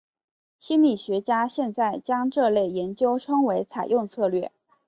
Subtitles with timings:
[0.57, 4.51] 心理学家现在将这类研究称为采用策略。